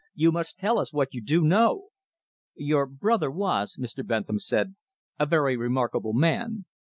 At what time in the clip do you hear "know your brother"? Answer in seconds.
1.43-3.29